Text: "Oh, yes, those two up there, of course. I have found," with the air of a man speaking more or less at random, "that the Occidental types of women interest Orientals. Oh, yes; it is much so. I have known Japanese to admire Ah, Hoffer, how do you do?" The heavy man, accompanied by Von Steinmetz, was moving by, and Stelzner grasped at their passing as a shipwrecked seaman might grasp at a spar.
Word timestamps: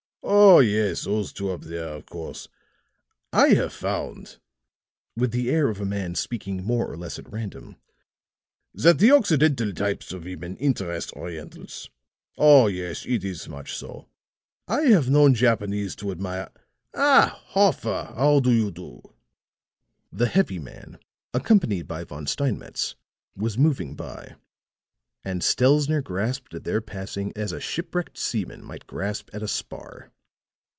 "Oh, 0.23 0.59
yes, 0.59 1.05
those 1.05 1.33
two 1.33 1.49
up 1.49 1.61
there, 1.61 1.87
of 1.87 2.05
course. 2.05 2.47
I 3.33 3.49
have 3.49 3.73
found," 3.73 4.37
with 5.15 5.31
the 5.31 5.49
air 5.49 5.69
of 5.69 5.81
a 5.81 5.85
man 5.85 6.13
speaking 6.13 6.63
more 6.63 6.85
or 6.89 6.95
less 6.95 7.17
at 7.17 7.31
random, 7.31 7.77
"that 8.73 8.99
the 8.99 9.11
Occidental 9.11 9.73
types 9.73 10.11
of 10.13 10.23
women 10.25 10.57
interest 10.57 11.11
Orientals. 11.13 11.89
Oh, 12.37 12.67
yes; 12.67 13.05
it 13.07 13.23
is 13.25 13.49
much 13.49 13.73
so. 13.75 14.07
I 14.67 14.81
have 14.83 15.09
known 15.09 15.33
Japanese 15.33 15.95
to 15.97 16.11
admire 16.11 16.51
Ah, 16.93 17.41
Hoffer, 17.47 18.13
how 18.15 18.39
do 18.41 18.51
you 18.51 18.69
do?" 18.71 19.01
The 20.11 20.27
heavy 20.27 20.59
man, 20.59 20.99
accompanied 21.33 21.87
by 21.87 22.03
Von 22.03 22.27
Steinmetz, 22.27 22.95
was 23.35 23.57
moving 23.57 23.95
by, 23.95 24.35
and 25.23 25.43
Stelzner 25.43 26.01
grasped 26.01 26.53
at 26.53 26.63
their 26.63 26.81
passing 26.81 27.31
as 27.35 27.51
a 27.51 27.59
shipwrecked 27.59 28.17
seaman 28.17 28.63
might 28.63 28.87
grasp 28.87 29.29
at 29.33 29.43
a 29.43 29.47
spar. 29.47 30.11